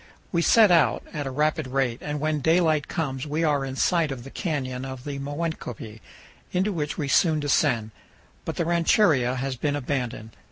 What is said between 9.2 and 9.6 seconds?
has